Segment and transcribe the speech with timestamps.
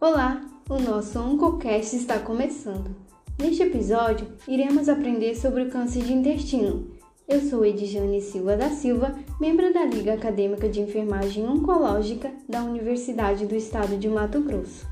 [0.00, 2.96] Olá, o nosso OncoCast está começando.
[3.38, 6.86] Neste episódio, iremos aprender sobre o câncer de intestino.
[7.28, 13.44] Eu sou Edjane Silva da Silva, membro da Liga Acadêmica de Enfermagem Oncológica da Universidade
[13.44, 14.88] do Estado de Mato Grosso.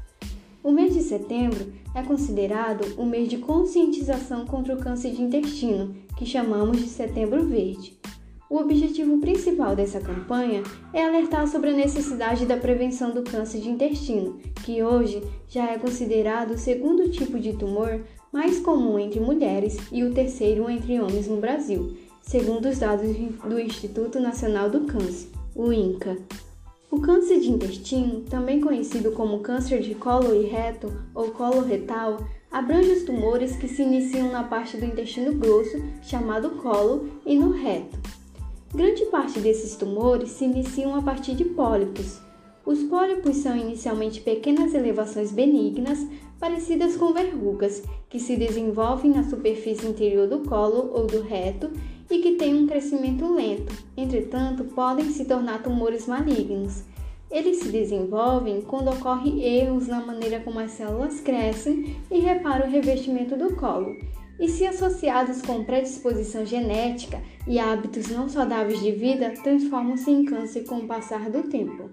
[0.63, 5.97] O mês de setembro é considerado o mês de conscientização contra o câncer de intestino,
[6.19, 7.99] que chamamos de Setembro Verde.
[8.51, 10.63] O objetivo principal dessa campanha
[10.95, 15.79] é alertar sobre a necessidade da prevenção do câncer de intestino, que hoje já é
[15.79, 18.01] considerado o segundo tipo de tumor
[18.33, 23.61] mais comum entre mulheres e o terceiro entre homens no Brasil, segundo os dados do
[23.61, 26.17] Instituto Nacional do Câncer, o INCA.
[26.91, 32.17] O câncer de intestino, também conhecido como câncer de colo e reto ou colo retal,
[32.51, 37.51] abrange os tumores que se iniciam na parte do intestino grosso, chamado colo, e no
[37.51, 37.99] reto.
[38.75, 42.21] Grande parte desses tumores se iniciam a partir de pólipos.
[42.67, 46.07] Os pólipos são inicialmente pequenas elevações benignas,
[46.39, 51.71] parecidas com verrugas, que se desenvolvem na superfície interior do colo ou do reto
[52.11, 53.75] e que têm um crescimento lento.
[53.97, 56.85] Entretanto, podem se tornar tumores malignos.
[57.31, 62.71] Eles se desenvolvem quando ocorrem erros na maneira como as células crescem e reparam o
[62.71, 63.97] revestimento do colo
[64.39, 70.65] e, se associados com predisposição genética e hábitos não saudáveis de vida, transformam-se em câncer
[70.65, 71.91] com o passar do tempo.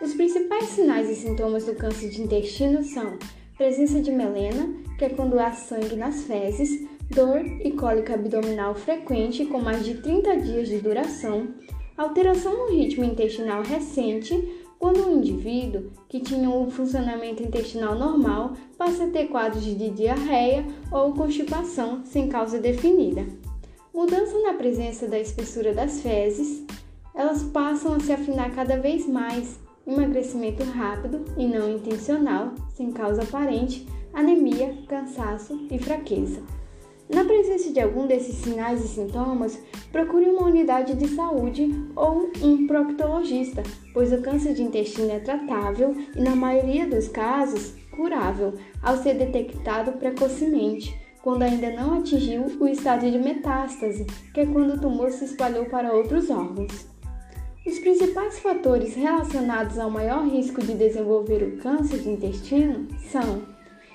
[0.00, 3.18] Os principais sinais e sintomas do câncer de intestino são
[3.56, 9.44] presença de melena, que é quando há sangue nas fezes, dor e cólica abdominal frequente
[9.46, 11.48] com mais de 30 dias de duração,
[11.96, 14.34] alteração no ritmo intestinal recente,
[14.82, 20.66] quando um indivíduo que tinha um funcionamento intestinal normal passa a ter quadros de diarreia
[20.90, 23.24] ou constipação sem causa definida.
[23.94, 26.66] Mudança na presença da espessura das fezes,
[27.14, 33.22] elas passam a se afinar cada vez mais, emagrecimento rápido e não intencional, sem causa
[33.22, 36.42] aparente, anemia, cansaço e fraqueza.
[37.08, 39.58] Na presença de algum desses sinais e sintomas,
[39.90, 45.94] procure uma unidade de saúde ou um proctologista, pois o câncer de intestino é tratável
[46.16, 52.66] e, na maioria dos casos, curável, ao ser detectado precocemente, quando ainda não atingiu o
[52.66, 56.86] estado de metástase, que é quando o tumor se espalhou para outros órgãos.
[57.64, 63.42] Os principais fatores relacionados ao maior risco de desenvolver o câncer de intestino são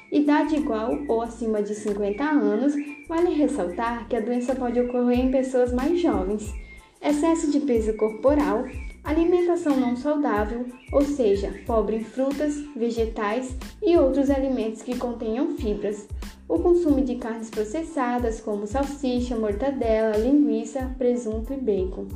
[0.09, 2.73] idade igual ou acima de 50 anos,
[3.07, 6.53] vale ressaltar que a doença pode ocorrer em pessoas mais jovens,
[7.01, 8.65] excesso de peso corporal,
[9.03, 16.07] alimentação não saudável, ou seja, pobre em frutas, vegetais e outros alimentos que contenham fibras,
[16.47, 22.07] o consumo de carnes processadas como salsicha, mortadela, linguiça, presunto e bacon,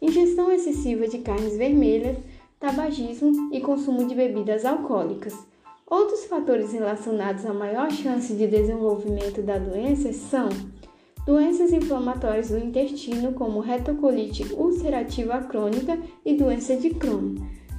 [0.00, 2.16] ingestão excessiva de carnes vermelhas,
[2.58, 5.49] tabagismo e consumo de bebidas alcoólicas.
[5.90, 10.48] Outros fatores relacionados à maior chance de desenvolvimento da doença são
[11.26, 17.34] doenças inflamatórias do intestino, como retocolite ulcerativa crônica e doença de Crohn,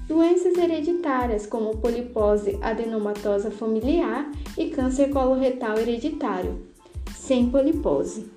[0.09, 6.67] doenças hereditárias, como polipose adenomatosa familiar e câncer coloretal hereditário,
[7.15, 8.29] sem polipose.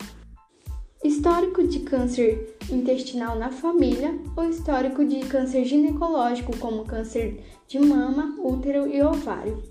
[1.05, 8.35] Histórico de câncer intestinal na família ou histórico de câncer ginecológico, como câncer de mama,
[8.43, 9.63] útero e ovário.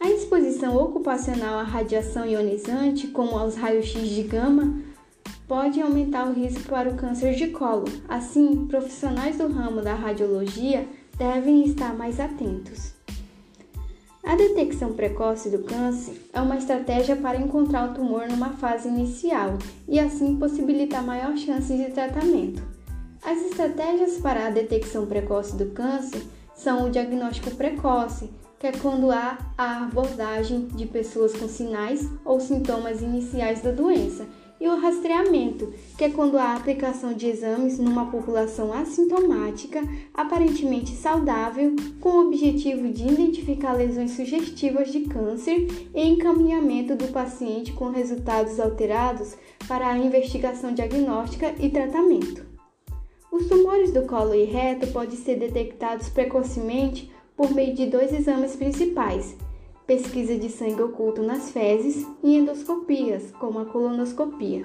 [0.00, 4.80] A exposição ocupacional à radiação ionizante, como aos raios-x de gama,
[5.46, 7.84] pode aumentar o risco para o câncer de colo.
[8.08, 10.88] Assim, profissionais do ramo da radiologia
[11.18, 12.93] devem estar mais atentos.
[14.26, 19.58] A detecção precoce do câncer é uma estratégia para encontrar o tumor numa fase inicial
[19.86, 22.62] e assim possibilitar maior chance de tratamento.
[23.22, 26.22] As estratégias para a detecção precoce do câncer
[26.54, 32.40] são o diagnóstico precoce, que é quando há a abordagem de pessoas com sinais ou
[32.40, 34.26] sintomas iniciais da doença,
[34.64, 39.82] e o rastreamento, que é quando a aplicação de exames numa população assintomática,
[40.14, 47.72] aparentemente saudável, com o objetivo de identificar lesões sugestivas de câncer e encaminhamento do paciente
[47.72, 49.36] com resultados alterados
[49.68, 52.46] para a investigação diagnóstica e tratamento.
[53.30, 58.56] Os tumores do colo e reto podem ser detectados precocemente por meio de dois exames
[58.56, 59.36] principais:
[59.86, 64.64] pesquisa de sangue oculto nas fezes e endoscopias, como a colonoscopia.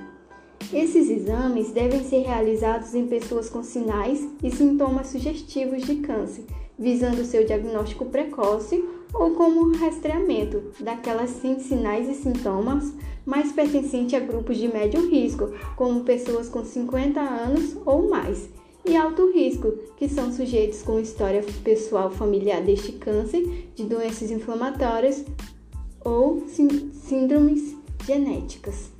[0.74, 6.46] Esses exames devem ser realizados em pessoas com sinais e sintomas sugestivos de câncer,
[6.78, 8.84] visando seu diagnóstico precoce
[9.14, 12.94] ou como rastreamento daquelas sem sinais e sintomas,
[13.26, 18.50] mais pertencente a grupos de médio risco, como pessoas com 50 anos ou mais,
[18.86, 25.26] e alto risco, que são sujeitos com história pessoal familiar deste câncer, de doenças inflamatórias
[26.04, 28.92] ou síndromes genéticas.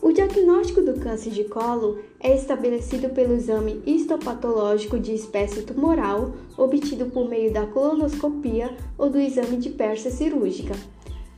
[0.00, 7.06] O diagnóstico do câncer de colo é estabelecido pelo exame histopatológico de espécie tumoral obtido
[7.06, 10.74] por meio da colonoscopia ou do exame de persa cirúrgica.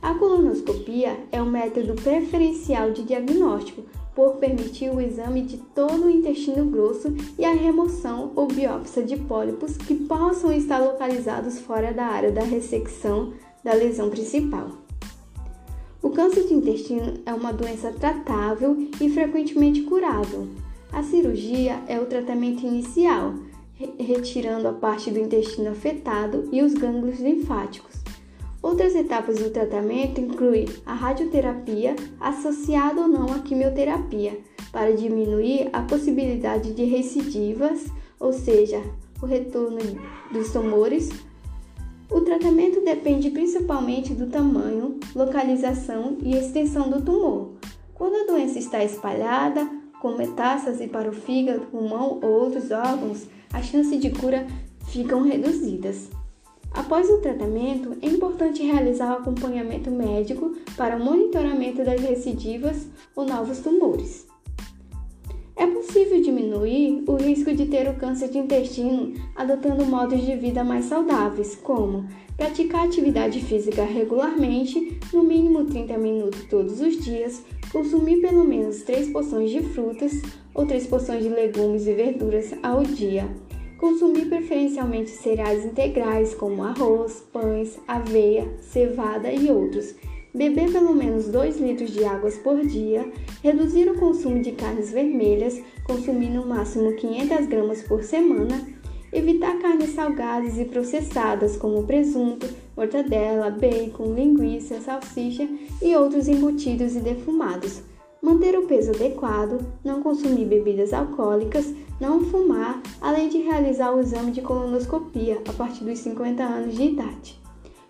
[0.01, 3.83] A colonoscopia é o método preferencial de diagnóstico,
[4.15, 9.17] por permitir o exame de todo o intestino grosso e a remoção ou biópsia de
[9.17, 14.69] pólipos que possam estar localizados fora da área da ressecção da lesão principal.
[16.01, 20.47] O câncer de intestino é uma doença tratável e frequentemente curável.
[20.91, 23.35] A cirurgia é o tratamento inicial,
[23.99, 28.00] retirando a parte do intestino afetado e os gânglios linfáticos.
[28.61, 34.39] Outras etapas do tratamento incluem a radioterapia associada ou não à quimioterapia,
[34.71, 37.85] para diminuir a possibilidade de recidivas,
[38.19, 38.81] ou seja,
[39.21, 39.79] o retorno
[40.31, 41.09] dos tumores
[42.11, 47.53] o tratamento depende principalmente do tamanho, localização e extensão do tumor.
[47.93, 49.65] Quando a doença está espalhada,
[50.01, 54.45] com metástase para o fígado, pulmão ou outros órgãos, as chances de cura
[54.87, 56.09] ficam reduzidas.
[56.73, 63.25] Após o tratamento, é importante realizar o acompanhamento médico para o monitoramento das recidivas ou
[63.25, 64.25] novos tumores.
[65.55, 70.63] É possível diminuir o risco de ter o câncer de intestino adotando modos de vida
[70.63, 72.07] mais saudáveis, como
[72.37, 79.11] praticar atividade física regularmente, no mínimo 30 minutos todos os dias, consumir pelo menos 3
[79.11, 80.21] porções de frutas
[80.55, 83.29] ou 3 porções de legumes e verduras ao dia,
[83.81, 89.95] consumir preferencialmente cereais integrais como arroz, pães, aveia, cevada e outros.
[90.35, 93.11] Beber pelo menos 2 litros de água por dia,
[93.41, 98.65] reduzir o consumo de carnes vermelhas, consumir no máximo 500 gramas por semana,
[99.11, 105.49] evitar carnes salgadas e processadas como presunto, mortadela, bacon, linguiça, salsicha
[105.81, 107.81] e outros embutidos e defumados.
[108.21, 114.31] Manter o peso adequado, não consumir bebidas alcoólicas, não fumar, além de realizar o exame
[114.31, 117.39] de colonoscopia a partir dos 50 anos de idade.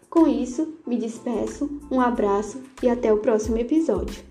[0.09, 4.30] Com isso, me despeço, um abraço e até o próximo episódio.